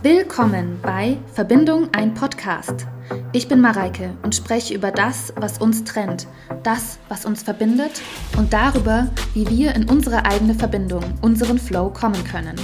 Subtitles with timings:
[0.00, 2.86] Willkommen bei Verbindung ein Podcast.
[3.32, 6.28] Ich bin Mareike und spreche über das, was uns trennt,
[6.62, 8.00] das, was uns verbindet
[8.36, 12.54] und darüber, wie wir in unsere eigene Verbindung, unseren Flow kommen können.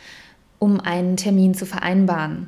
[0.59, 2.47] um einen Termin zu vereinbaren.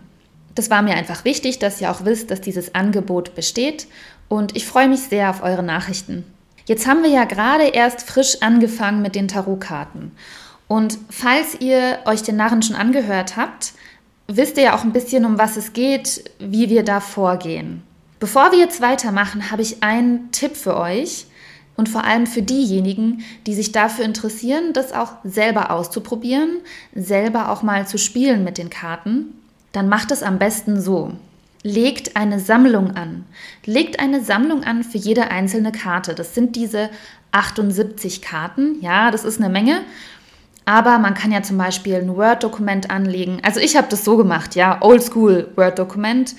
[0.56, 3.88] Das war mir einfach wichtig, dass ihr auch wisst, dass dieses Angebot besteht
[4.30, 6.24] und ich freue mich sehr auf eure Nachrichten.
[6.72, 10.14] Jetzt haben wir ja gerade erst frisch angefangen mit den Tarotkarten.
[10.70, 13.74] Und falls ihr euch den Narren schon angehört habt,
[14.30, 17.84] wisst ihr ja auch ein bisschen, um was es geht, wie wir da vorgehen.
[18.22, 21.26] Bevor wir jetzt weitermachen, habe ich einen Tipp für euch
[21.76, 26.62] und vor allem für diejenigen, die sich dafür interessieren, das auch selber auszuprobieren,
[26.96, 29.38] selber auch mal zu spielen mit den Karten.
[29.74, 31.12] Dann macht es am besten so
[31.64, 33.26] legt eine Sammlung an.
[33.66, 36.16] Legt eine Sammlung an für jede einzelne Karte.
[36.16, 36.90] Das sind diese
[37.32, 38.82] 78 Karten.
[38.82, 39.82] Ja, das ist eine Menge.
[40.66, 43.40] Aber man kann ja zum Beispiel ein Word-Dokument anlegen.
[43.44, 46.36] Also ich habe das so gemacht, ja, Oldschool Word-Dokument.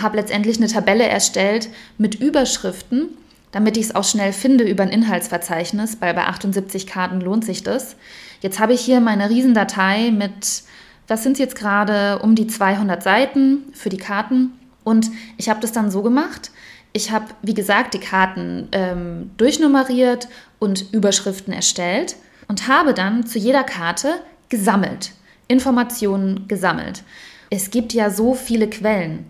[0.00, 3.10] Habe letztendlich eine Tabelle erstellt mit Überschriften,
[3.52, 7.62] damit ich es auch schnell finde über ein Inhaltsverzeichnis, weil bei 78 Karten lohnt sich
[7.62, 7.96] das.
[8.40, 10.62] Jetzt habe ich hier meine Riesendatei mit,
[11.06, 14.52] was sind es jetzt gerade, um die 200 Seiten für die Karten.
[14.84, 16.50] Und ich habe das dann so gemacht.
[16.92, 23.38] Ich habe, wie gesagt, die Karten ähm, durchnummeriert und Überschriften erstellt und habe dann zu
[23.38, 25.12] jeder Karte gesammelt,
[25.48, 27.02] Informationen gesammelt.
[27.50, 29.26] Es gibt ja so viele Quellen.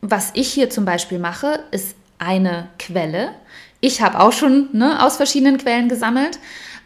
[0.00, 3.30] Was ich hier zum Beispiel mache, ist eine Quelle.
[3.80, 6.38] Ich habe auch schon ne, aus verschiedenen Quellen gesammelt,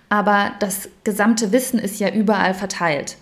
[0.08, 3.16] aber das gesamte Wissen ist ja überall verteilt.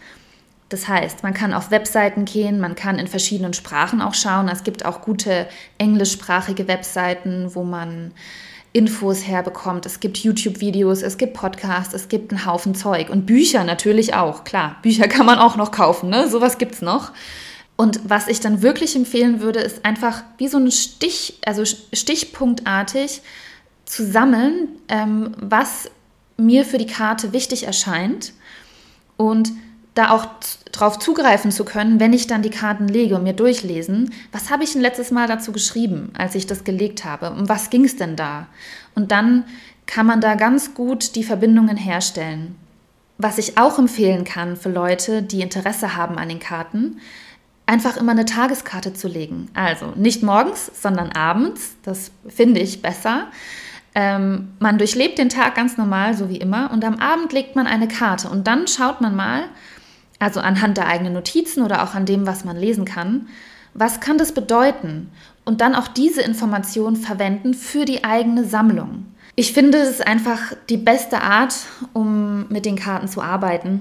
[0.71, 4.49] Das heißt, man kann auf Webseiten gehen, man kann in verschiedenen Sprachen auch schauen.
[4.49, 5.49] Es gibt auch gute
[5.79, 8.13] englischsprachige Webseiten, wo man
[8.73, 9.85] Infos herbekommt.
[9.85, 13.11] Es gibt YouTube-Videos, es gibt Podcasts, es gibt einen Haufen Zeug.
[13.11, 14.77] Und Bücher natürlich auch, klar.
[14.83, 16.29] Bücher kann man auch noch kaufen, ne?
[16.29, 17.11] Sowas gibt es noch.
[17.75, 23.23] Und was ich dann wirklich empfehlen würde, ist einfach wie so ein Stich, also stichpunktartig
[23.87, 25.91] zu sammeln, ähm, was
[26.37, 28.35] mir für die Karte wichtig erscheint.
[29.17, 29.51] Und
[29.95, 30.27] da auch
[30.73, 34.65] drauf zugreifen zu können, wenn ich dann die Karten lege und mir durchlesen, was habe
[34.65, 37.31] ich denn letztes Mal dazu geschrieben, als ich das gelegt habe?
[37.31, 38.47] Um was ging es denn da?
[38.95, 39.45] Und dann
[39.87, 42.57] kann man da ganz gut die Verbindungen herstellen.
[43.19, 47.01] Was ich auch empfehlen kann für Leute, die Interesse haben an den Karten,
[47.67, 49.49] einfach immer eine Tageskarte zu legen.
[49.55, 51.77] Also nicht morgens, sondern abends.
[51.83, 53.27] Das finde ich besser.
[53.95, 57.67] Ähm, man durchlebt den Tag ganz normal, so wie immer, und am Abend legt man
[57.67, 59.45] eine Karte und dann schaut man mal,
[60.21, 63.27] also anhand der eigenen Notizen oder auch an dem, was man lesen kann,
[63.75, 65.11] was kann das bedeuten?
[65.45, 69.07] Und dann auch diese Information verwenden für die eigene Sammlung.
[69.35, 71.55] Ich finde, es ist einfach die beste Art,
[71.93, 73.81] um mit den Karten zu arbeiten.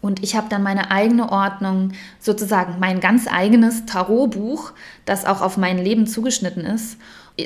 [0.00, 4.72] Und ich habe dann meine eigene Ordnung, sozusagen mein ganz eigenes Tarotbuch,
[5.06, 6.98] das auch auf mein Leben zugeschnitten ist.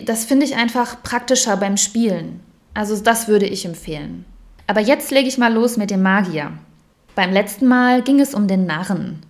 [0.04, 2.40] Das finde ich einfach praktischer beim Spielen.
[2.74, 4.24] Also das würde ich empfehlen.
[4.66, 6.52] Aber jetzt lege ich mal los mit dem Magier.
[7.14, 9.22] Beim letzten Mal ging es um den Narren.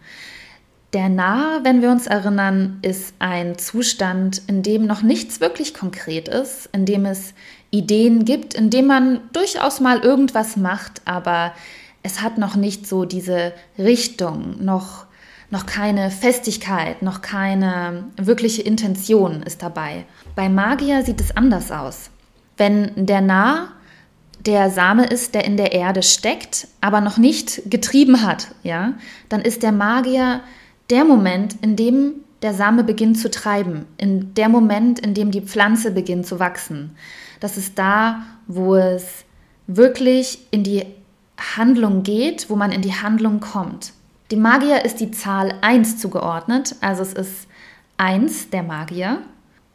[0.93, 6.29] Der Narr, wenn wir uns erinnern, ist ein Zustand, in dem noch nichts wirklich konkret
[6.29, 7.33] ist, in dem es
[7.71, 11.55] Ideen gibt, in dem man durchaus mal irgendwas macht, aber
[12.03, 15.07] es hat noch nicht so diese Richtung, noch,
[15.51, 20.05] noch keine Festigkeit, noch keine wirkliche Intention ist dabei.
[20.37, 22.11] Bei Magier sieht es anders aus.
[22.59, 23.69] Wenn der Narr
[24.47, 28.95] der Same ist, der in der Erde steckt, aber noch nicht getrieben hat, ja,
[29.29, 30.41] dann ist der Magier
[30.91, 35.43] der Moment, in dem der Same beginnt zu treiben, in der Moment, in dem die
[35.43, 36.97] Pflanze beginnt zu wachsen.
[37.41, 39.25] Das ist da, wo es
[39.67, 40.87] wirklich in die
[41.57, 43.93] Handlung geht, wo man in die Handlung kommt.
[44.31, 47.47] Dem Magier ist die Zahl 1 zugeordnet, also es ist
[47.97, 49.19] 1 der Magier.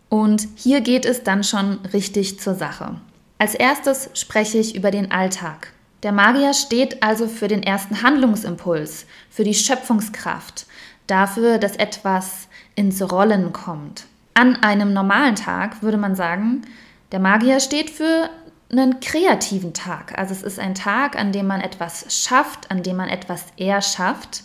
[0.09, 2.95] Und hier geht es dann schon richtig zur Sache.
[3.39, 5.73] Als erstes spreche ich über den Alltag.
[6.03, 10.65] Der Magier steht also für den ersten Handlungsimpuls, für die Schöpfungskraft,
[11.05, 14.05] dafür, dass etwas ins Rollen kommt.
[14.33, 16.63] An einem normalen Tag würde man sagen,
[17.11, 18.29] der Magier steht für
[18.71, 20.17] einen kreativen Tag.
[20.17, 24.43] Also es ist ein Tag, an dem man etwas schafft, an dem man etwas erschafft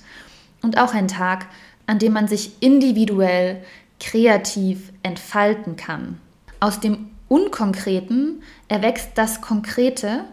[0.63, 1.47] und auch ein Tag,
[1.87, 3.63] an dem man sich individuell
[3.99, 6.21] kreativ entfalten kann.
[6.61, 8.43] Aus dem Unkonkreten
[8.73, 10.25] erwächst das Konkrete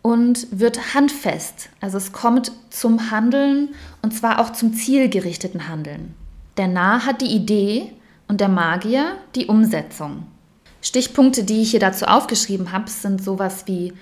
[0.00, 1.70] und wird handfest.
[1.80, 3.70] Also es kommt zum Handeln
[4.00, 6.14] und zwar auch zum zielgerichteten Handeln.
[6.56, 7.92] Der Narr hat die Idee
[8.28, 10.26] und der Magier die Umsetzung.
[10.82, 13.92] Stichpunkte, die ich hier dazu aufgeschrieben habe, sind sowas wie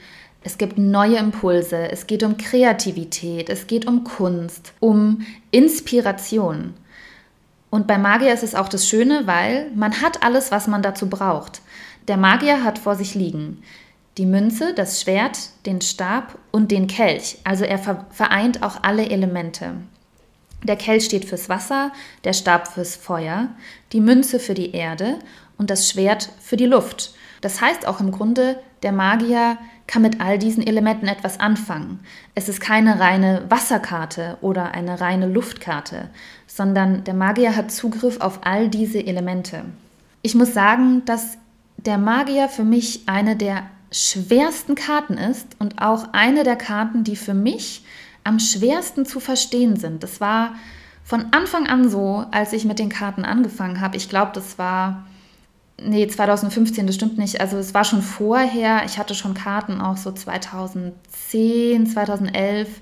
[0.44, 6.74] es gibt neue Impulse, es geht um Kreativität, es geht um Kunst, um Inspiration.
[7.70, 11.08] Und bei Magier ist es auch das Schöne, weil man hat alles, was man dazu
[11.08, 11.62] braucht.
[12.08, 13.62] Der Magier hat vor sich liegen
[14.18, 17.38] die Münze, das Schwert, den Stab und den Kelch.
[17.44, 19.74] Also er vereint auch alle Elemente.
[20.62, 21.92] Der Kelch steht fürs Wasser,
[22.24, 23.48] der Stab fürs Feuer,
[23.92, 25.18] die Münze für die Erde
[25.58, 27.14] und das Schwert für die Luft.
[27.42, 32.00] Das heißt auch im Grunde, der Magier kann mit all diesen Elementen etwas anfangen.
[32.34, 36.08] Es ist keine reine Wasserkarte oder eine reine Luftkarte,
[36.46, 39.66] sondern der Magier hat Zugriff auf all diese Elemente.
[40.22, 41.38] Ich muss sagen, dass
[41.76, 47.16] der Magier für mich eine der schwersten Karten ist und auch eine der Karten, die
[47.16, 47.84] für mich
[48.24, 50.02] am schwersten zu verstehen sind.
[50.02, 50.54] Das war
[51.04, 53.96] von Anfang an so, als ich mit den Karten angefangen habe.
[53.96, 55.06] Ich glaube, das war
[55.78, 57.40] Nee, 2015, das stimmt nicht.
[57.40, 58.84] Also es war schon vorher.
[58.86, 62.80] Ich hatte schon Karten auch so 2010, 2011.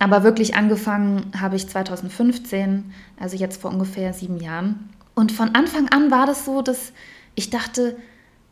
[0.00, 4.90] Aber wirklich angefangen habe ich 2015, also jetzt vor ungefähr sieben Jahren.
[5.14, 6.92] Und von Anfang an war das so, dass
[7.38, 7.96] ich dachte,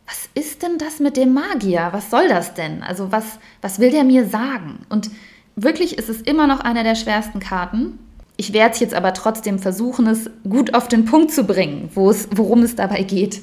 [0.06, 1.88] was ist denn das mit dem Magier?
[1.90, 2.84] Was soll das denn?
[2.84, 3.24] Also was,
[3.60, 4.86] was will der mir sagen?
[4.88, 5.10] Und
[5.56, 7.98] wirklich ist es immer noch eine der schwersten Karten.
[8.36, 12.62] Ich werde es jetzt aber trotzdem versuchen, es gut auf den Punkt zu bringen, worum
[12.62, 13.42] es dabei geht.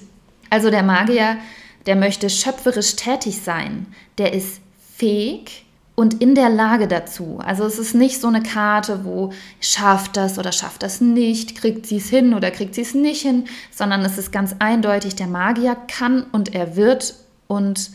[0.50, 1.38] Also der Magier,
[1.86, 3.88] der möchte schöpferisch tätig sein,
[4.18, 4.62] der ist
[4.96, 5.63] fähig
[5.96, 7.40] und in der Lage dazu.
[7.44, 9.32] Also es ist nicht so eine Karte, wo
[9.62, 13.22] schafft das oder schafft das nicht, kriegt sie es hin oder kriegt sie es nicht
[13.22, 17.16] hin, sondern es ist ganz eindeutig, der Magier kann und er wird
[17.48, 17.92] und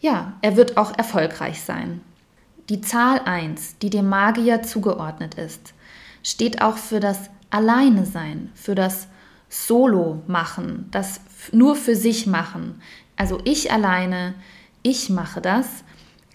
[0.00, 2.00] ja, er wird auch erfolgreich sein.
[2.68, 5.74] Die Zahl 1, die dem Magier zugeordnet ist,
[6.24, 9.06] steht auch für das Alleine sein, für das
[9.48, 11.20] Solo machen, das
[11.52, 12.82] nur für sich machen.
[13.14, 14.34] Also ich alleine,
[14.82, 15.84] ich mache das.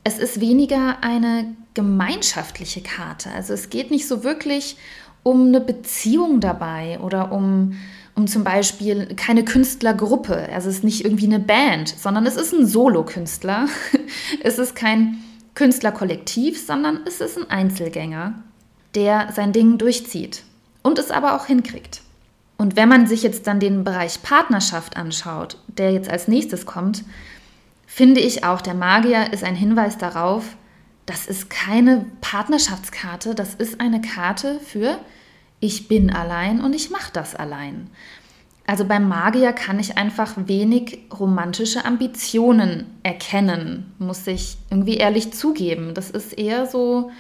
[0.04, 3.30] Es ist weniger eine gemeinschaftliche Karte.
[3.32, 4.78] Also es geht nicht so wirklich
[5.24, 7.78] um eine Beziehung dabei oder um,
[8.16, 10.50] um zum Beispiel keine Künstlergruppe.
[10.52, 13.68] Also es ist nicht irgendwie eine Band, sondern es ist ein Solokünstler.
[14.44, 15.20] es ist kein
[15.54, 18.42] Künstlerkollektiv, sondern es ist ein Einzelgänger,
[18.96, 20.44] der sein Ding durchzieht
[20.82, 22.02] und es aber auch hinkriegt.
[22.58, 27.04] Und wenn man sich jetzt dann den Bereich Partnerschaft anschaut, der jetzt als nächstes kommt,
[27.94, 30.56] finde ich auch, der Magier ist ein Hinweis darauf,
[31.06, 34.98] das ist keine Partnerschaftskarte, das ist eine Karte für
[35.60, 37.90] ich bin allein und ich mache das allein.
[38.66, 45.94] Also beim Magier kann ich einfach wenig romantische Ambitionen erkennen, muss ich irgendwie ehrlich zugeben.
[45.94, 47.12] Das ist eher so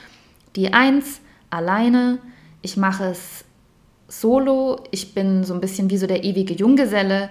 [0.55, 1.19] die Eins,
[1.49, 2.19] alleine,
[2.61, 3.43] ich mache es
[4.07, 7.29] solo, ich bin so ein bisschen wie so der ewige Junggeselle.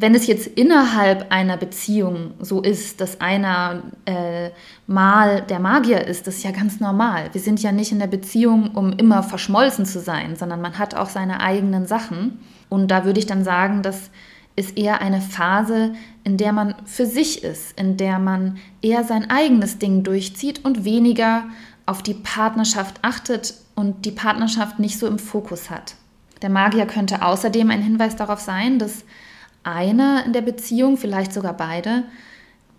[0.00, 4.48] Wenn es jetzt innerhalb einer Beziehung so ist, dass einer äh,
[4.86, 7.28] mal der Magier ist, das ist ja ganz normal.
[7.32, 10.94] Wir sind ja nicht in der Beziehung, um immer verschmolzen zu sein, sondern man hat
[10.94, 12.40] auch seine eigenen Sachen.
[12.70, 14.10] Und da würde ich dann sagen, das
[14.56, 15.92] ist eher eine Phase,
[16.24, 20.86] in der man für sich ist, in der man eher sein eigenes Ding durchzieht und
[20.86, 21.44] weniger
[21.84, 25.96] auf die Partnerschaft achtet und die Partnerschaft nicht so im Fokus hat.
[26.40, 29.04] Der Magier könnte außerdem ein Hinweis darauf sein, dass
[29.62, 32.04] einer in der Beziehung, vielleicht sogar beide,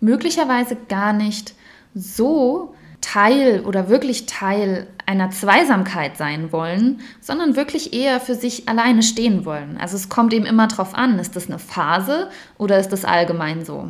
[0.00, 1.54] möglicherweise gar nicht
[1.94, 9.02] so Teil oder wirklich Teil einer Zweisamkeit sein wollen, sondern wirklich eher für sich alleine
[9.02, 9.76] stehen wollen.
[9.80, 13.64] Also es kommt eben immer darauf an, ist das eine Phase oder ist das allgemein
[13.64, 13.88] so?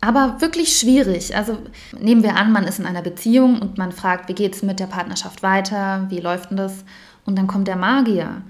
[0.00, 1.36] Aber wirklich schwierig.
[1.36, 1.58] Also
[1.98, 4.80] nehmen wir an, man ist in einer Beziehung und man fragt, wie geht es mit
[4.80, 6.84] der Partnerschaft weiter, wie läuft denn das?
[7.24, 8.42] Und dann kommt der Magier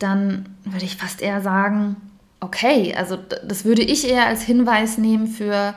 [0.00, 1.96] dann würde ich fast eher sagen,
[2.40, 5.74] okay, also das würde ich eher als Hinweis nehmen für,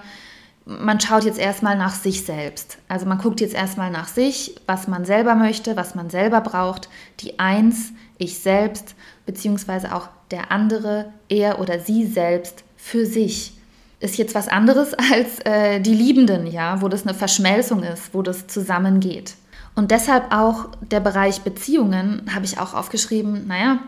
[0.66, 2.78] man schaut jetzt erstmal nach sich selbst.
[2.88, 6.90] Also man guckt jetzt erstmal nach sich, was man selber möchte, was man selber braucht.
[7.20, 13.54] Die Eins, ich selbst, beziehungsweise auch der andere, er oder sie selbst für sich.
[14.00, 18.22] Ist jetzt was anderes als äh, die Liebenden, ja, wo das eine Verschmelzung ist, wo
[18.22, 19.36] das zusammengeht.
[19.76, 23.80] Und deshalb auch der Bereich Beziehungen habe ich auch aufgeschrieben, naja,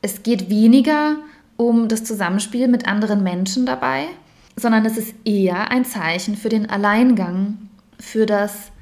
[0.00, 1.16] es geht weniger
[1.62, 4.06] um das Zusammenspiel mit anderen Menschen dabei,
[4.56, 7.68] sondern es ist eher ein Zeichen für den Alleingang,
[8.00, 8.72] für das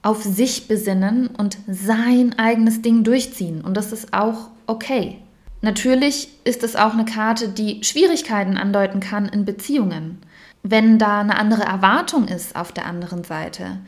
[0.00, 3.60] auf sich besinnen und sein eigenes Ding durchziehen.
[3.60, 5.18] Und das ist auch okay.
[5.60, 10.18] Natürlich ist es auch eine Karte, die Schwierigkeiten andeuten kann in Beziehungen.
[10.62, 13.80] Wenn da eine andere Erwartung ist auf der anderen Seite,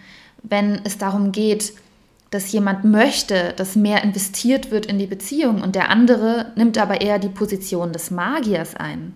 [0.43, 1.73] wenn es darum geht,
[2.31, 7.01] dass jemand möchte, dass mehr investiert wird in die Beziehung und der andere nimmt aber
[7.01, 9.15] eher die Position des Magiers ein,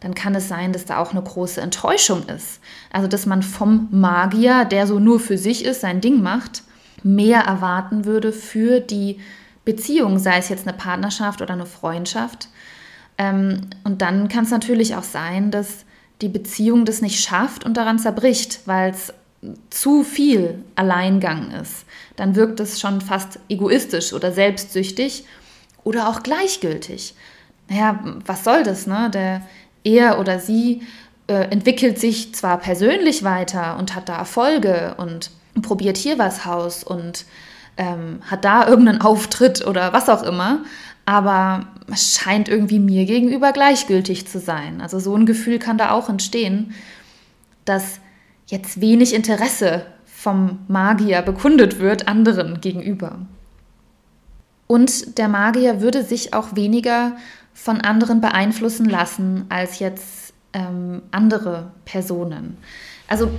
[0.00, 2.60] dann kann es sein, dass da auch eine große Enttäuschung ist.
[2.92, 6.62] Also dass man vom Magier, der so nur für sich ist, sein Ding macht,
[7.02, 9.18] mehr erwarten würde für die
[9.64, 12.48] Beziehung, sei es jetzt eine Partnerschaft oder eine Freundschaft.
[13.18, 15.84] Ähm, und dann kann es natürlich auch sein, dass
[16.20, 19.12] die Beziehung das nicht schafft und daran zerbricht, weil es
[19.70, 21.84] zu viel Alleingang ist.
[22.16, 25.24] Dann wirkt es schon fast egoistisch oder selbstsüchtig
[25.82, 27.14] oder auch gleichgültig.
[27.68, 29.10] Naja, was soll das, ne?
[29.12, 29.42] Der,
[29.84, 30.82] er oder sie
[31.26, 35.30] äh, entwickelt sich zwar persönlich weiter und hat da Erfolge und
[35.62, 37.24] probiert hier was aus und
[37.76, 40.60] ähm, hat da irgendeinen Auftritt oder was auch immer,
[41.06, 44.80] aber scheint irgendwie mir gegenüber gleichgültig zu sein.
[44.80, 46.74] Also so ein Gefühl kann da auch entstehen,
[47.64, 48.00] dass
[48.46, 53.18] jetzt wenig Interesse vom Magier bekundet wird anderen gegenüber.
[54.66, 57.16] Und der Magier würde sich auch weniger
[57.52, 62.56] von anderen beeinflussen lassen als jetzt ähm, andere Personen.
[63.06, 63.30] Also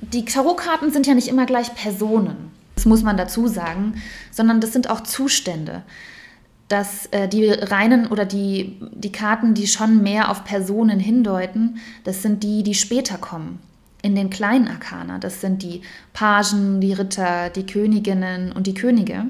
[0.00, 4.72] die Tarotkarten sind ja nicht immer gleich Personen, das muss man dazu sagen, sondern das
[4.72, 5.82] sind auch Zustände.
[6.68, 12.22] Dass äh, die reinen oder die, die Karten, die schon mehr auf Personen hindeuten, das
[12.22, 13.60] sind die, die später kommen.
[14.02, 15.18] In den kleinen Arkana.
[15.18, 15.82] Das sind die
[16.12, 19.24] Pagen, die Ritter, die Königinnen und die Könige.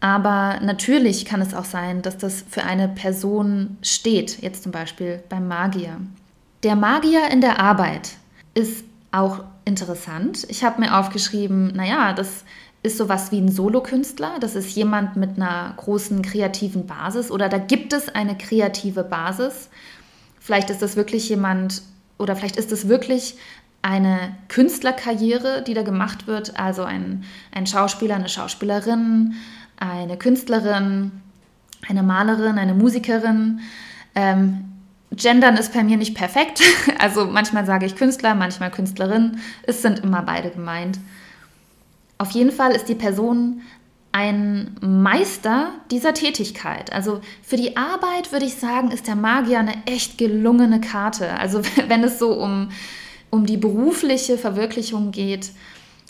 [0.00, 5.22] Aber natürlich kann es auch sein, dass das für eine Person steht, jetzt zum Beispiel
[5.28, 5.98] beim Magier.
[6.62, 8.10] Der Magier in der Arbeit
[8.54, 10.46] ist auch interessant.
[10.48, 12.44] Ich habe mir aufgeschrieben, naja, das
[12.82, 14.38] ist sowas wie ein Solokünstler.
[14.40, 19.70] Das ist jemand mit einer großen kreativen Basis oder da gibt es eine kreative Basis.
[20.38, 21.82] Vielleicht ist das wirklich jemand
[22.18, 23.36] oder vielleicht ist es wirklich
[23.84, 26.58] eine Künstlerkarriere, die da gemacht wird.
[26.58, 29.34] Also ein, ein Schauspieler, eine Schauspielerin,
[29.76, 31.12] eine Künstlerin,
[31.86, 33.60] eine Malerin, eine Musikerin.
[34.14, 34.72] Ähm,
[35.10, 36.62] Gendern ist bei mir nicht perfekt.
[36.98, 39.38] Also manchmal sage ich Künstler, manchmal Künstlerin.
[39.64, 40.98] Es sind immer beide gemeint.
[42.16, 43.60] Auf jeden Fall ist die Person
[44.12, 46.90] ein Meister dieser Tätigkeit.
[46.90, 51.34] Also für die Arbeit würde ich sagen, ist der Magier eine echt gelungene Karte.
[51.38, 52.70] Also wenn es so um,
[53.34, 55.50] um die berufliche Verwirklichung geht,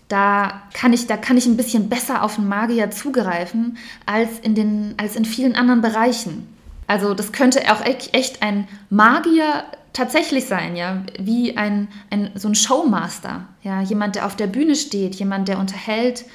[0.08, 4.54] da kann, ich, da kann ich ein bisschen besser auf den Magier zugreifen als in,
[4.54, 6.46] den, als in vielen anderen Bereichen.
[6.86, 9.64] Also das könnte auch echt ein Magier
[9.94, 14.76] tatsächlich sein, ja, wie ein, ein so ein Showmaster, ja, jemand, der auf der Bühne
[14.76, 16.26] steht, jemand, der unterhält,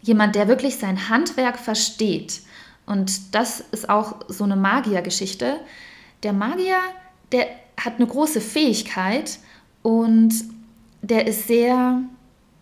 [0.00, 2.40] jemand, der wirklich sein Handwerk versteht.
[2.86, 5.56] Und das ist auch so eine Magiergeschichte.
[6.22, 6.78] Der Magier,
[7.32, 9.38] der hat eine große Fähigkeit
[9.86, 10.34] und
[11.00, 12.00] der ist sehr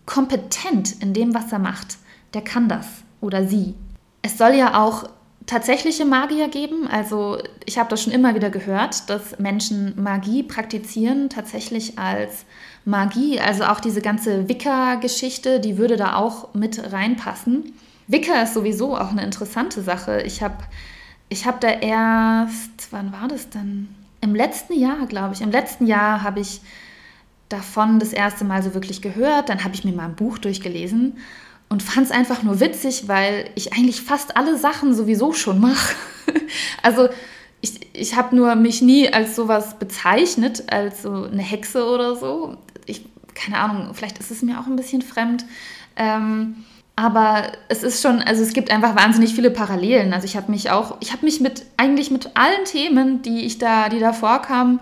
[0.05, 1.97] kompetent in dem, was er macht.
[2.35, 2.85] Der kann das
[3.19, 3.73] oder sie.
[4.21, 5.09] Es soll ja auch
[5.47, 6.87] tatsächliche Magier geben.
[6.87, 12.45] Also ich habe das schon immer wieder gehört, dass Menschen Magie praktizieren, tatsächlich als
[12.85, 13.39] Magie.
[13.39, 17.73] Also auch diese ganze Wicca-Geschichte, die würde da auch mit reinpassen.
[18.05, 20.21] Wicca ist sowieso auch eine interessante Sache.
[20.21, 20.57] Ich habe
[21.29, 23.89] ich hab da erst, wann war das denn?
[24.21, 25.41] Im letzten Jahr, glaube ich.
[25.41, 26.61] Im letzten Jahr habe ich
[27.55, 29.49] davon das erste Mal so wirklich gehört.
[29.49, 31.17] Dann habe ich mir mal ein Buch durchgelesen
[31.69, 35.95] und fand es einfach nur witzig, weil ich eigentlich fast alle Sachen sowieso schon mache.
[36.83, 37.09] also
[37.61, 42.57] ich, ich habe nur mich nie als sowas bezeichnet, als so eine Hexe oder so.
[42.85, 45.45] Ich, keine Ahnung, vielleicht ist es mir auch ein bisschen fremd.
[45.95, 46.63] Ähm,
[46.95, 50.13] aber es ist schon, also es gibt einfach wahnsinnig viele Parallelen.
[50.13, 53.57] Also ich habe mich auch, ich habe mich mit eigentlich mit allen Themen, die ich
[53.57, 54.79] da, die da vorkamen,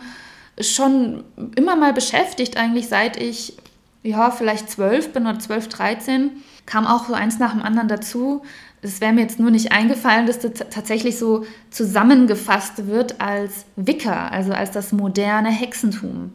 [0.60, 1.24] schon
[1.56, 3.58] immer mal beschäftigt, eigentlich seit ich
[4.04, 6.32] ja vielleicht zwölf bin oder zwölf, dreizehn
[6.66, 8.44] kam auch so eins nach dem anderen dazu.
[8.82, 14.28] Es wäre mir jetzt nur nicht eingefallen, dass das tatsächlich so zusammengefasst wird als Wicca,
[14.28, 16.34] also als das moderne Hexentum.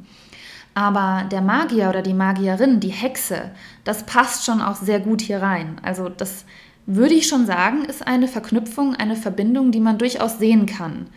[0.75, 3.51] Aber der Magier oder die Magierin, die Hexe,
[3.85, 5.81] das passt schon auch sehr gut hier rein.
[5.83, 6.45] Also das
[6.87, 11.09] würde ich schon sagen, ist eine Verknüpfung, eine Verbindung, die man durchaus sehen kann.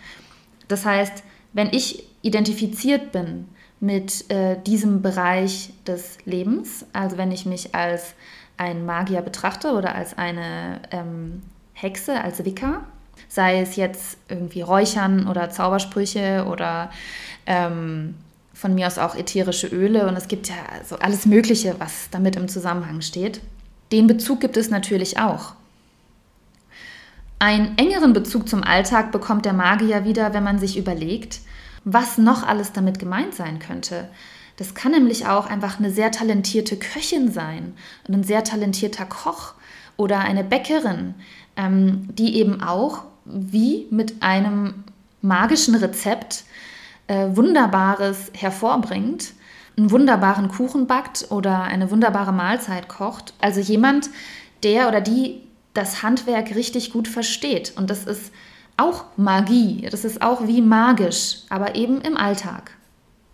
[0.68, 3.48] Das heißt, wenn ich identifiziert bin
[3.80, 8.14] mit äh, diesem Bereich des Lebens, also wenn ich mich als
[8.58, 11.42] einen Magier betrachte oder als eine ähm,
[11.74, 12.84] Hexe, als Wicca,
[13.28, 16.92] sei es jetzt irgendwie Räuchern oder Zaubersprüche oder
[17.48, 18.16] ähm,
[18.54, 20.56] von mir aus auch ätherische Öle und es gibt ja
[20.88, 23.42] so alles Mögliche, was damit im Zusammenhang steht.
[23.92, 25.54] Den Bezug gibt es natürlich auch.
[27.40, 31.40] Einen engeren Bezug zum Alltag bekommt der Magier wieder, wenn man sich überlegt,
[31.84, 34.10] was noch alles damit gemeint sein könnte.
[34.58, 37.74] Das kann nämlich auch einfach eine sehr talentierte Köchin sein
[38.08, 39.54] und ein sehr talentierter Koch
[39.98, 41.16] oder eine Bäckerin,
[41.56, 44.84] ähm, die eben auch wie mit einem
[45.22, 46.44] magischen Rezept
[47.08, 49.34] äh, Wunderbares hervorbringt,
[49.78, 53.34] einen wunderbaren Kuchen backt oder eine wunderbare Mahlzeit kocht.
[53.40, 54.10] Also jemand,
[54.64, 55.42] der oder die
[55.74, 57.74] das Handwerk richtig gut versteht.
[57.78, 58.32] Und das ist
[58.82, 62.72] auch Magie, das ist auch wie magisch, aber eben im Alltag.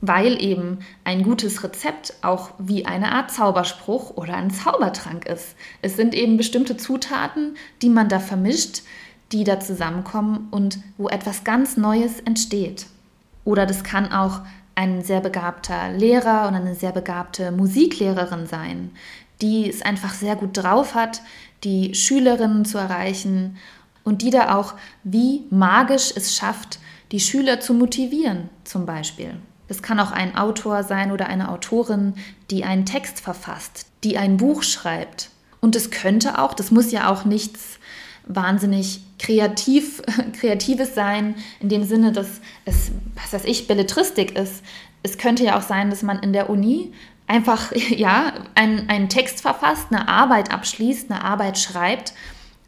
[0.02, 5.56] Weil eben ein gutes Rezept auch wie eine Art Zauberspruch oder ein Zaubertrank ist.
[5.82, 8.84] Es sind eben bestimmte Zutaten, die man da vermischt,
[9.32, 12.86] die da zusammenkommen und wo etwas ganz Neues entsteht.
[13.44, 14.42] Oder das kann auch
[14.76, 18.92] ein sehr begabter Lehrer oder eine sehr begabte Musiklehrerin sein,
[19.42, 21.22] die es einfach sehr gut drauf hat,
[21.64, 23.58] die Schülerinnen zu erreichen
[24.08, 24.74] und die da auch
[25.04, 26.80] wie magisch es schafft,
[27.12, 29.36] die Schüler zu motivieren zum Beispiel.
[29.68, 32.14] Es kann auch ein Autor sein oder eine Autorin,
[32.50, 35.30] die einen Text verfasst, die ein Buch schreibt.
[35.60, 37.80] Und es könnte auch, das muss ja auch nichts
[38.26, 40.02] wahnsinnig kreativ,
[40.40, 44.64] Kreatives sein, in dem Sinne, dass es, was weiß ich, Belletristik ist.
[45.04, 46.94] Es könnte ja auch sein, dass man in der Uni
[47.28, 52.14] einfach ja, einen, einen Text verfasst, eine Arbeit abschließt, eine Arbeit schreibt.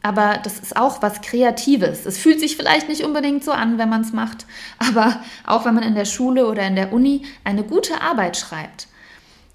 [0.02, 2.06] Aber das ist auch was Kreatives.
[2.06, 4.46] Es fühlt sich vielleicht nicht unbedingt so an, wenn man es macht,
[4.78, 8.88] aber auch wenn man in der Schule oder in der Uni eine gute Arbeit schreibt,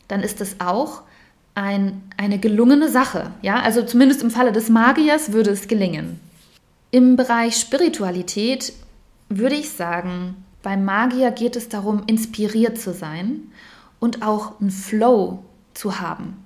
[0.08, 1.02] dann ist es auch
[1.54, 3.30] ein, eine gelungene Sache.
[3.42, 3.60] Ja?
[3.60, 6.20] Also zumindest im Falle des Magiers würde es gelingen.
[6.90, 8.72] Im Bereich Spiritualität
[9.28, 13.52] würde ich sagen, beim Magier geht es darum, inspiriert zu sein
[13.98, 15.42] und auch einen Flow
[15.74, 16.43] zu haben.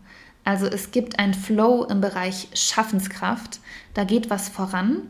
[0.48, 3.60] Also es gibt einen Flow im Bereich Schaffenskraft,
[3.92, 5.02] da geht was voran.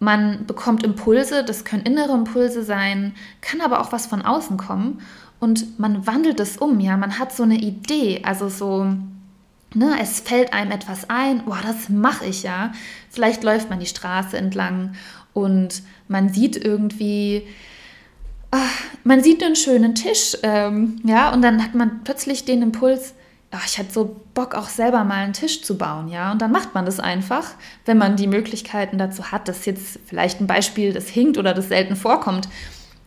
[0.00, 5.00] Man bekommt Impulse, das können innere Impulse sein, kann aber auch was von außen kommen.
[5.38, 8.86] Und man wandelt es um, ja, man hat so eine Idee, also so,
[9.74, 12.72] ne, es fällt einem etwas ein, oh, das mache ich ja.
[13.10, 14.96] Vielleicht läuft man die Straße entlang
[15.34, 17.46] und man sieht irgendwie,
[18.50, 23.14] ach, man sieht einen schönen Tisch, ähm, ja, und dann hat man plötzlich den Impuls,
[23.50, 26.52] ach, ich hätte so Bock, auch selber mal einen Tisch zu bauen, ja, und dann
[26.52, 27.44] macht man das einfach,
[27.86, 29.48] wenn man die Möglichkeiten dazu hat.
[29.48, 32.48] Das ist jetzt vielleicht ein Beispiel, das hinkt oder das selten vorkommt,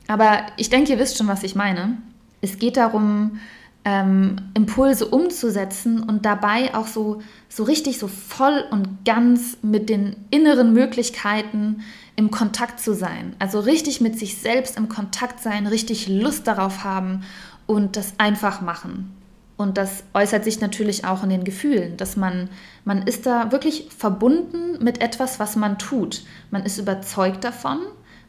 [0.07, 1.97] aber ich denke, ihr wisst schon, was ich meine.
[2.41, 3.39] Es geht darum,
[3.83, 10.15] ähm, Impulse umzusetzen und dabei auch so, so richtig so voll und ganz mit den
[10.29, 11.81] inneren Möglichkeiten
[12.15, 13.35] im Kontakt zu sein.
[13.39, 17.23] Also richtig mit sich selbst im Kontakt sein, richtig Lust darauf haben
[17.65, 19.15] und das einfach machen.
[19.61, 22.49] Und das äußert sich natürlich auch in den Gefühlen, dass man,
[22.83, 26.23] man ist da wirklich verbunden mit etwas, was man tut.
[26.49, 27.77] Man ist überzeugt davon,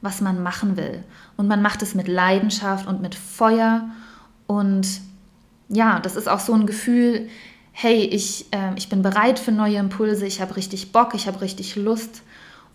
[0.02, 1.02] was man machen will.
[1.38, 3.88] Und man macht es mit Leidenschaft und mit Feuer.
[4.46, 4.86] Und
[5.70, 7.30] ja, das ist auch so ein Gefühl,
[7.72, 11.40] hey, ich, äh, ich bin bereit für neue Impulse, ich habe richtig Bock, ich habe
[11.40, 12.22] richtig Lust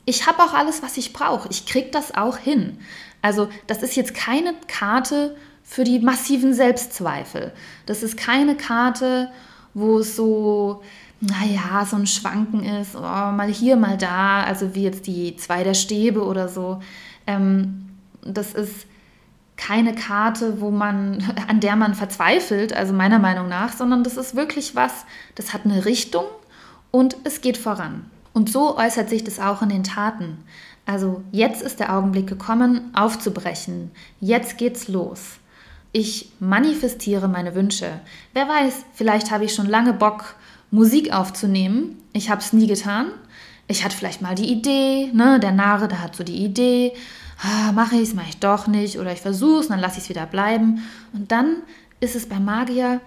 [0.08, 1.50] ich habe auch alles, was ich brauche.
[1.52, 2.80] Ich kriege das auch hin.
[3.22, 5.36] Also das ist jetzt keine Karte
[5.70, 7.52] für die massiven Selbstzweifel.
[7.86, 9.30] Das ist keine Karte,
[9.74, 10.82] wo es so,
[11.20, 15.66] naja, so ein Schwanken ist, oh, mal hier, mal da, also wie jetzt die zwei
[15.66, 16.80] der Stäbe oder so.
[17.28, 17.90] Ähm,
[18.24, 18.88] das ist
[19.58, 24.36] keine Karte, wo man, an der man verzweifelt, also meiner Meinung nach, sondern das ist
[24.38, 26.26] wirklich was, das hat eine Richtung
[26.92, 28.10] und es geht voran.
[28.32, 30.38] Und so äußert sich das auch in den Taten.
[30.86, 33.92] Also jetzt ist der Augenblick gekommen, aufzubrechen.
[34.22, 35.40] Jetzt geht's los.
[36.00, 37.90] Ich manifestiere meine Wünsche.
[38.32, 40.36] Wer weiß, vielleicht habe ich schon lange Bock,
[40.70, 41.98] Musik aufzunehmen.
[42.14, 43.08] Ich habe es nie getan.
[43.68, 45.40] Ich hatte vielleicht mal die Idee, ne?
[45.40, 46.94] der Nare, der hat so die Idee,
[47.42, 50.04] ah, mache ich es, mache ich doch nicht, oder ich versuche es, dann lasse ich
[50.04, 50.84] es wieder bleiben.
[51.14, 51.64] Und dann
[52.00, 53.02] ist es bei Magier,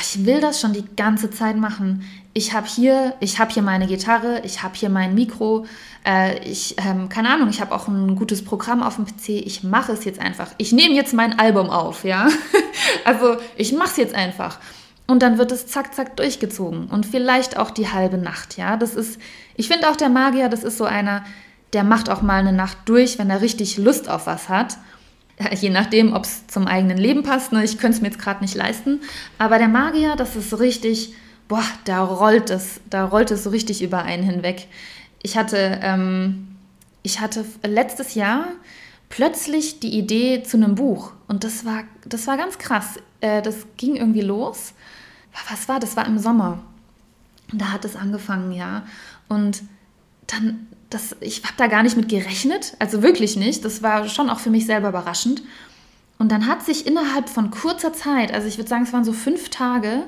[0.00, 3.86] ich will das schon die ganze Zeit machen ich habe hier, ich habe hier meine
[3.86, 5.66] Gitarre, ich habe hier mein Mikro,
[6.06, 9.62] äh, ich, ähm, keine Ahnung, ich habe auch ein gutes Programm auf dem PC, ich
[9.62, 10.50] mache es jetzt einfach.
[10.56, 12.28] Ich nehme jetzt mein Album auf, ja.
[13.04, 14.58] also ich mache es jetzt einfach.
[15.06, 16.86] Und dann wird es zack, zack durchgezogen.
[16.86, 18.78] Und vielleicht auch die halbe Nacht, ja.
[18.78, 19.20] Das ist,
[19.56, 21.24] ich finde auch der Magier, das ist so einer,
[21.74, 24.78] der macht auch mal eine Nacht durch, wenn er richtig Lust auf was hat.
[25.54, 27.52] Je nachdem, ob es zum eigenen Leben passt.
[27.52, 27.64] Ne?
[27.64, 29.00] Ich könnte es mir jetzt gerade nicht leisten.
[29.38, 31.14] Aber der Magier, das ist richtig
[31.52, 34.68] boah, da rollt es, da rollt es so richtig über einen hinweg.
[35.22, 36.56] Ich hatte, ähm,
[37.02, 38.46] ich hatte letztes Jahr
[39.10, 41.12] plötzlich die Idee zu einem Buch.
[41.28, 42.98] Und das war, das war ganz krass.
[43.20, 44.72] Äh, das ging irgendwie los.
[45.50, 45.78] Was war?
[45.78, 46.62] Das war im Sommer.
[47.52, 48.86] Da hat es angefangen, ja.
[49.28, 49.62] Und
[50.28, 53.64] dann, das, ich habe da gar nicht mit gerechnet, also wirklich nicht.
[53.64, 55.42] Das war schon auch für mich selber überraschend.
[56.18, 59.12] Und dann hat sich innerhalb von kurzer Zeit, also ich würde sagen, es waren so
[59.12, 60.04] fünf Tage,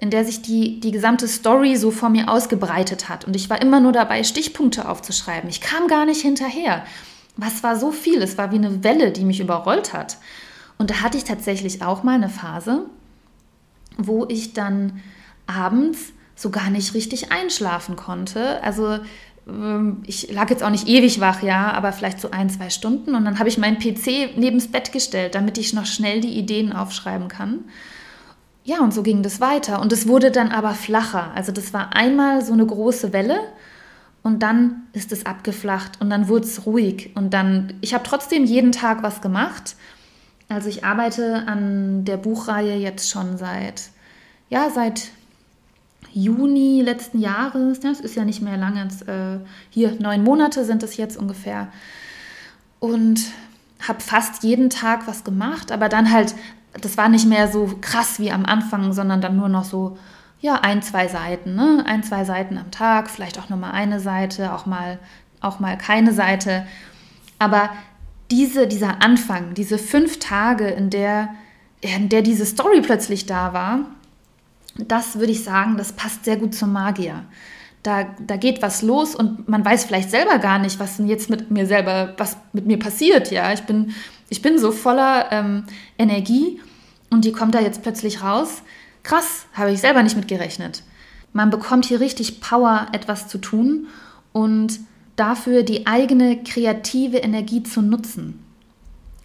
[0.00, 3.24] in der sich die, die gesamte Story so vor mir ausgebreitet hat.
[3.24, 5.48] Und ich war immer nur dabei, Stichpunkte aufzuschreiben.
[5.48, 6.84] Ich kam gar nicht hinterher.
[7.36, 8.20] Was war so viel?
[8.20, 10.18] Es war wie eine Welle, die mich überrollt hat.
[10.78, 12.86] Und da hatte ich tatsächlich auch mal eine Phase,
[13.96, 15.00] wo ich dann
[15.46, 18.60] abends so gar nicht richtig einschlafen konnte.
[18.64, 18.98] Also
[20.06, 23.14] ich lag jetzt auch nicht ewig wach, ja, aber vielleicht so ein, zwei Stunden.
[23.14, 26.72] Und dann habe ich meinen PC nebens Bett gestellt, damit ich noch schnell die Ideen
[26.72, 27.64] aufschreiben kann.
[28.64, 29.80] Ja, und so ging das weiter.
[29.80, 31.32] Und es wurde dann aber flacher.
[31.34, 33.38] Also das war einmal so eine große Welle
[34.22, 37.10] und dann ist es abgeflacht und dann wurde es ruhig.
[37.16, 39.74] Und dann, ich habe trotzdem jeden Tag was gemacht.
[40.48, 43.90] Also ich arbeite an der Buchreihe jetzt schon seit,
[44.48, 45.08] ja, seit
[46.12, 47.80] Juni letzten Jahres.
[47.80, 48.88] Das ist ja nicht mehr lange.
[49.06, 51.68] Äh, hier neun Monate sind es jetzt ungefähr.
[52.78, 53.20] Und
[53.86, 56.34] habe fast jeden Tag was gemacht, aber dann halt
[56.80, 59.98] das war nicht mehr so krass wie am Anfang, sondern dann nur noch so,
[60.40, 61.84] ja, ein, zwei Seiten, ne?
[61.86, 64.98] Ein, zwei Seiten am Tag, vielleicht auch nur mal eine Seite, auch mal,
[65.40, 66.66] auch mal keine Seite.
[67.38, 67.70] Aber
[68.30, 71.28] diese, dieser Anfang, diese fünf Tage, in der,
[71.80, 73.80] in der diese Story plötzlich da war,
[74.76, 77.24] das würde ich sagen, das passt sehr gut zum Magier.
[77.82, 81.30] Da, da geht was los und man weiß vielleicht selber gar nicht, was denn jetzt
[81.30, 83.30] mit mir selber, was mit mir passiert.
[83.32, 83.92] Ja, ich bin
[84.32, 85.64] ich bin so voller ähm,
[85.98, 86.58] Energie
[87.10, 88.62] und die kommt da jetzt plötzlich raus.
[89.02, 90.84] Krass, habe ich selber nicht mit gerechnet.
[91.34, 93.88] Man bekommt hier richtig Power, etwas zu tun
[94.32, 94.80] und
[95.16, 98.42] dafür die eigene kreative Energie zu nutzen.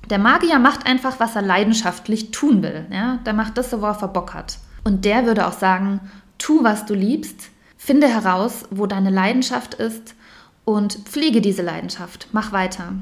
[0.09, 2.85] Der Magier macht einfach, was er leidenschaftlich tun will.
[2.91, 3.19] Ja?
[3.25, 4.57] Der macht das, worauf er Bock hat.
[4.87, 5.99] Und der würde auch sagen,
[6.37, 10.15] tu, was du liebst, finde heraus, wo deine Leidenschaft ist
[10.63, 12.29] und pflege diese Leidenschaft.
[12.31, 12.93] Mach weiter.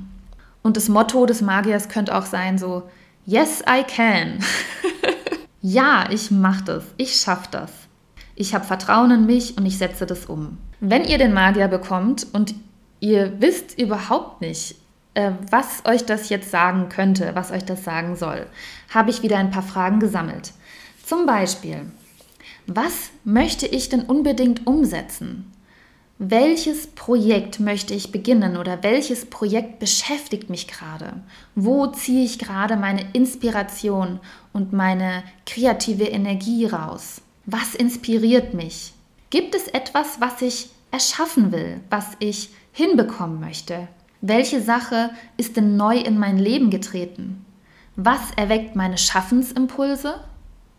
[0.63, 2.89] Und das Motto des Magiers könnte auch sein so,
[3.27, 4.39] Yes, I can.
[5.61, 6.85] ja, ich mache das.
[6.97, 7.71] Ich schaffe das.
[8.33, 10.57] Ich habe Vertrauen in mich und ich setze das um.
[10.79, 12.55] Wenn ihr den Magier bekommt und
[12.99, 14.75] ihr wisst überhaupt nicht,
[15.13, 18.47] äh, was euch das jetzt sagen könnte, was euch das sagen soll,
[18.91, 20.51] habe ich wieder ein paar Fragen gesammelt.
[21.05, 21.91] Zum Beispiel,
[22.67, 25.51] was möchte ich denn unbedingt umsetzen?
[26.17, 31.21] welches Projekt möchte ich beginnen oder welches Projekt beschäftigt mich gerade?
[31.55, 34.19] Wo ziehe ich gerade meine Inspiration
[34.53, 37.21] und meine kreative Energie raus?
[37.45, 38.93] Was inspiriert mich?
[39.29, 43.89] Gibt es etwas, was ich erschaffen will, was ich hinbekommen möchte?
[44.21, 47.45] Welche Sache ist denn neu in mein Leben getreten?
[47.97, 50.15] Was erweckt meine Schaffensimpulse?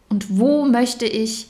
[0.09, 1.49] Und wo möchte ich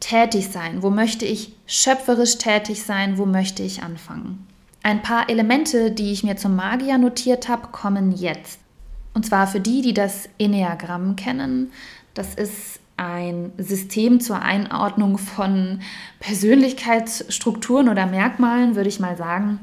[0.00, 0.82] tätig sein?
[0.82, 3.18] Wo möchte ich schöpferisch tätig sein?
[3.18, 4.46] Wo möchte ich anfangen?
[4.82, 8.60] Ein paar Elemente, die ich mir zum Magier notiert habe, kommen jetzt.
[9.14, 11.72] Und zwar für die, die das Enneagramm kennen.
[12.14, 15.80] Das ist ein System zur Einordnung von
[16.20, 19.60] Persönlichkeitsstrukturen oder Merkmalen, würde ich mal sagen.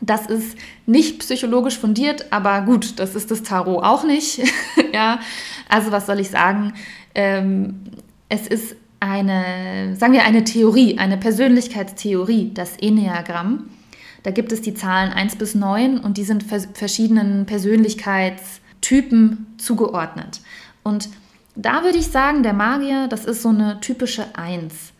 [0.00, 0.56] Das ist
[0.86, 4.40] nicht psychologisch fundiert, aber gut, das ist das Tarot auch nicht.
[4.92, 5.20] ja,
[5.68, 6.72] also was soll ich sagen?
[7.14, 7.80] Ähm,
[8.28, 13.70] es ist eine, sagen wir, eine Theorie, eine Persönlichkeitstheorie, das Enneagramm.
[14.22, 20.40] Da gibt es die Zahlen 1 bis 9 und die sind verschiedenen Persönlichkeitstypen zugeordnet.
[20.82, 21.08] Und
[21.54, 24.92] da würde ich sagen, der Magier, das ist so eine typische 1.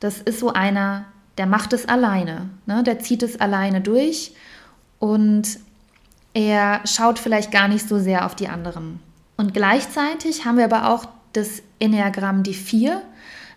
[0.00, 1.06] Das ist so einer,
[1.38, 2.82] der macht es alleine, ne?
[2.82, 4.32] der zieht es alleine durch
[4.98, 5.58] und
[6.34, 9.00] er schaut vielleicht gar nicht so sehr auf die anderen.
[9.36, 13.02] Und gleichzeitig haben wir aber auch das Enneagramm die 4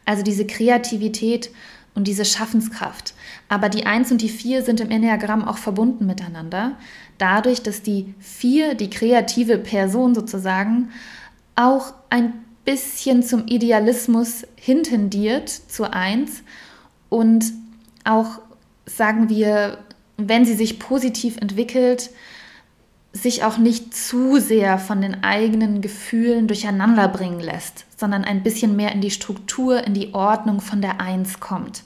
[0.10, 1.52] also diese Kreativität
[1.94, 3.14] und diese Schaffenskraft.
[3.48, 6.78] Aber die 1 und die 4 sind im Enneagramm auch verbunden miteinander,
[7.20, 10.90] dadurch, dass die 4, die kreative Person sozusagen,
[11.56, 12.34] auch ein
[12.66, 16.42] bisschen zum Idealismus hintendiert, zur 1
[17.10, 17.46] und
[18.10, 18.40] auch,
[18.86, 19.78] sagen wir,
[20.18, 22.10] wenn sie sich positiv entwickelt,
[23.12, 28.76] sich auch nicht zu sehr von den eigenen Gefühlen durcheinander bringen lässt, sondern ein bisschen
[28.76, 31.84] mehr in die Struktur, in die Ordnung von der Eins kommt.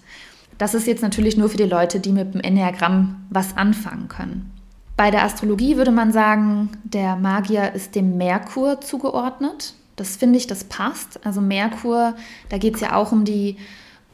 [0.58, 4.52] Das ist jetzt natürlich nur für die Leute, die mit dem Enneagramm was anfangen können.
[4.96, 9.74] Bei der Astrologie würde man sagen, der Magier ist dem Merkur zugeordnet.
[9.96, 11.26] Das finde ich, das passt.
[11.26, 12.16] Also Merkur,
[12.50, 13.58] da geht es ja auch um die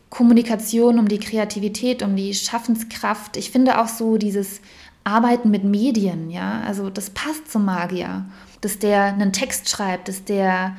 [0.10, 3.38] Kommunikation, um die Kreativität, um die Schaffenskraft.
[3.38, 4.62] Ich finde auch so dieses
[5.04, 8.26] Arbeiten mit Medien, ja, also das passt zum Magier.
[8.62, 10.76] Dass der einen Text schreibt, dass der,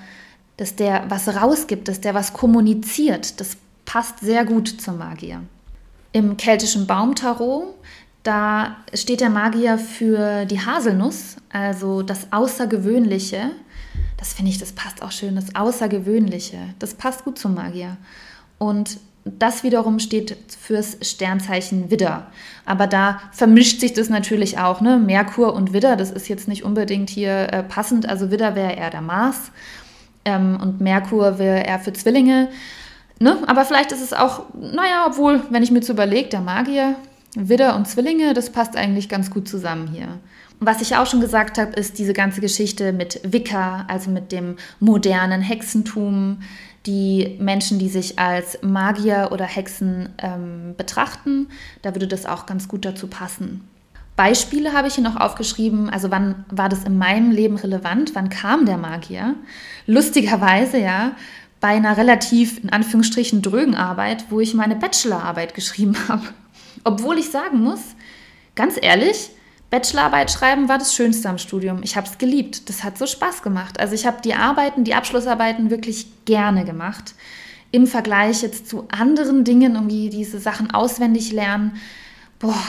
[0.56, 5.42] dass der was rausgibt, dass der was kommuniziert, das passt sehr gut zum Magier.
[6.12, 7.74] Im keltischen Baumtarot,
[8.22, 13.50] da steht der Magier für die Haselnuss, also das Außergewöhnliche.
[14.18, 16.58] Das finde ich, das passt auch schön, das Außergewöhnliche.
[16.78, 17.96] Das passt gut zum Magier.
[18.58, 22.26] Und das wiederum steht fürs Sternzeichen Widder.
[22.64, 24.80] Aber da vermischt sich das natürlich auch.
[24.80, 24.98] Ne?
[24.98, 28.08] Merkur und Widder, das ist jetzt nicht unbedingt hier äh, passend.
[28.08, 29.50] Also Widder wäre eher der Mars
[30.24, 32.48] ähm, und Merkur wäre eher für Zwillinge.
[33.18, 33.36] Ne?
[33.46, 36.96] Aber vielleicht ist es auch, naja, obwohl, wenn ich mir zu überlege, der Magier,
[37.36, 40.18] Widder und Zwillinge, das passt eigentlich ganz gut zusammen hier.
[40.62, 44.56] Was ich auch schon gesagt habe, ist diese ganze Geschichte mit Wicca, also mit dem
[44.78, 46.42] modernen Hexentum,
[46.86, 51.48] die Menschen, die sich als Magier oder Hexen ähm, betrachten.
[51.82, 53.68] Da würde das auch ganz gut dazu passen.
[54.16, 55.88] Beispiele habe ich hier noch aufgeschrieben.
[55.90, 58.14] Also wann war das in meinem Leben relevant?
[58.14, 59.34] Wann kam der Magier?
[59.86, 61.12] Lustigerweise ja
[61.60, 66.22] bei einer relativ in Anführungsstrichen drögen Arbeit, wo ich meine Bachelorarbeit geschrieben habe.
[66.84, 67.80] Obwohl ich sagen muss,
[68.54, 69.30] ganz ehrlich,
[69.70, 71.80] Bachelorarbeit schreiben war das Schönste am Studium.
[71.82, 72.68] Ich habe es geliebt.
[72.68, 73.78] Das hat so Spaß gemacht.
[73.78, 77.14] Also ich habe die Arbeiten, die Abschlussarbeiten wirklich gerne gemacht.
[77.70, 81.76] Im Vergleich jetzt zu anderen Dingen, irgendwie diese Sachen auswendig lernen.
[82.40, 82.60] Boah,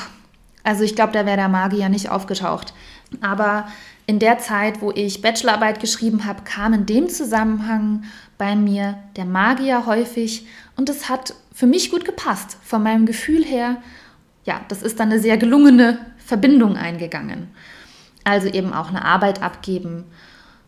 [0.64, 2.74] also ich glaube, da wäre der Magier nicht aufgetaucht.
[3.20, 3.68] Aber
[4.06, 8.04] in der Zeit, wo ich Bachelorarbeit geschrieben habe, kam in dem Zusammenhang
[8.38, 12.58] bei mir der Magier häufig und es hat für mich gut gepasst.
[12.64, 13.78] Von meinem Gefühl her,
[14.44, 16.00] ja, das ist dann eine sehr gelungene
[16.32, 17.50] Verbindung eingegangen.
[18.24, 20.06] Also eben auch eine Arbeit abgeben,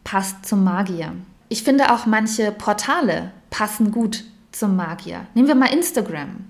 [0.04, 1.14] passt zum Magier.
[1.48, 5.26] Ich finde auch manche Portale passen gut zum Magier.
[5.36, 6.44] Nehmen wir mal Instagram.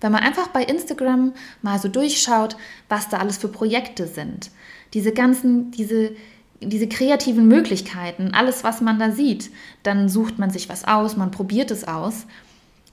[0.00, 2.56] Wenn man einfach bei Instagram mal so durchschaut,
[2.88, 4.52] was da alles für Projekte sind,
[4.94, 6.12] diese ganzen, diese,
[6.60, 9.50] diese kreativen Möglichkeiten, alles, was man da sieht,
[9.82, 12.26] dann sucht man sich was aus, man probiert es aus.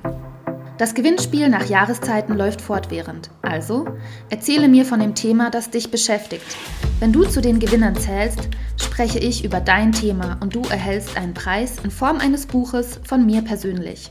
[0.81, 3.29] Das Gewinnspiel nach Jahreszeiten läuft fortwährend.
[3.43, 3.85] Also
[4.31, 6.57] erzähle mir von dem Thema, das dich beschäftigt.
[6.99, 11.35] Wenn du zu den Gewinnern zählst, spreche ich über dein Thema und du erhältst einen
[11.35, 14.09] Preis in Form eines Buches von mir persönlich.